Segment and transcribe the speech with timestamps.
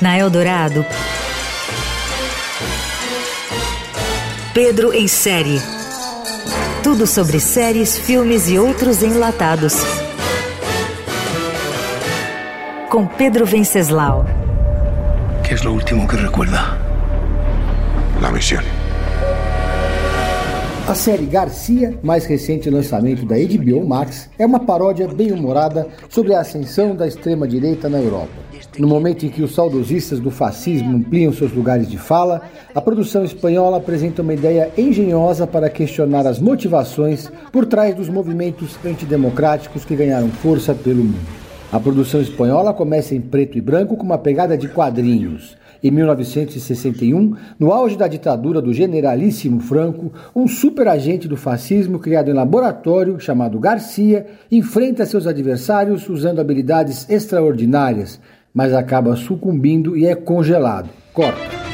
[0.00, 0.86] Na Eldorado,
[4.52, 5.60] Pedro em série.
[6.84, 9.74] Tudo sobre séries, filmes e outros enlatados.
[12.88, 14.24] Com Pedro Venceslau.
[15.42, 16.78] ¿Qué es lo último que recuerda?
[18.20, 18.83] La misión.
[20.86, 26.40] A série Garcia, mais recente lançamento da HBO Max, é uma paródia bem-humorada sobre a
[26.40, 28.34] ascensão da extrema-direita na Europa.
[28.78, 32.42] No momento em que os saudosistas do fascismo ampliam seus lugares de fala,
[32.74, 38.76] a produção espanhola apresenta uma ideia engenhosa para questionar as motivações por trás dos movimentos
[38.84, 41.44] antidemocráticos que ganharam força pelo mundo.
[41.72, 45.56] A produção espanhola começa em preto e branco com uma pegada de quadrinhos.
[45.84, 52.32] Em 1961, no auge da ditadura do generalíssimo Franco, um superagente do fascismo criado em
[52.32, 58.18] laboratório, chamado Garcia, enfrenta seus adversários usando habilidades extraordinárias,
[58.54, 60.88] mas acaba sucumbindo e é congelado.
[61.12, 61.73] Corta.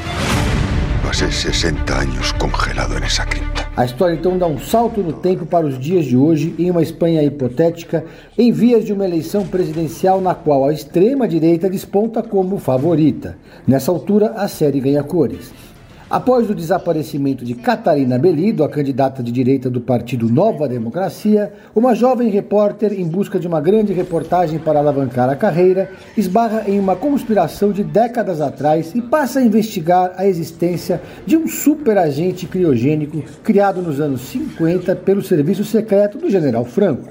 [1.20, 3.70] Pasé 60 años congelado en esa cripta.
[3.76, 6.80] A história então dá um salto no tempo para os dias de hoje, em uma
[6.80, 8.06] Espanha hipotética,
[8.38, 13.36] em vias de uma eleição presidencial na qual a extrema-direita desponta como favorita.
[13.66, 15.52] Nessa altura, a série ganha cores.
[16.10, 21.94] Após o desaparecimento de Catarina Belido, a candidata de direita do partido Nova Democracia, uma
[21.94, 26.96] jovem repórter, em busca de uma grande reportagem para alavancar a carreira, esbarra em uma
[26.96, 33.80] conspiração de décadas atrás e passa a investigar a existência de um superagente criogênico criado
[33.80, 37.08] nos anos 50 pelo serviço secreto do general Franco.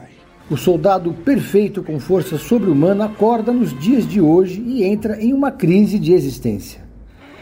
[0.52, 5.52] O soldado perfeito com força sobre-humana acorda nos dias de hoje e entra em uma
[5.52, 6.89] crise de existência.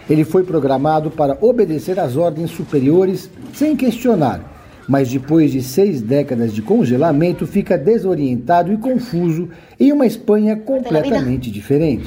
[0.09, 4.41] Ele foi programado para obedecer às ordens superiores sem questionar,
[4.87, 11.51] mas depois de seis décadas de congelamento fica desorientado e confuso em uma Espanha completamente
[11.51, 12.05] diferente.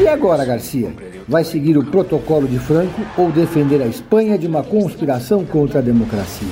[0.00, 0.92] E agora, Garcia?
[1.28, 5.82] Vai seguir o protocolo de Franco ou defender a Espanha de uma conspiração contra a
[5.82, 6.48] democracia?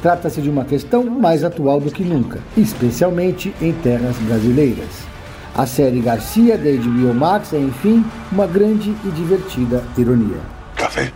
[0.00, 5.13] Trata-se de uma questão mais atual do que nunca, especialmente em terras brasileiras.
[5.56, 10.40] A série Garcia da HBO Max é, enfim, uma grande e divertida ironia.
[10.74, 11.12] Café.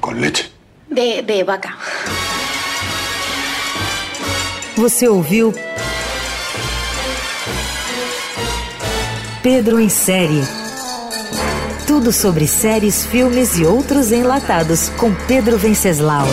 [0.00, 0.52] Con leche.
[0.88, 1.74] De, de vaca.
[4.76, 5.52] Você ouviu
[9.42, 10.42] Pedro em série.
[11.84, 16.26] Tudo sobre séries, filmes e outros enlatados com Pedro Venceslau.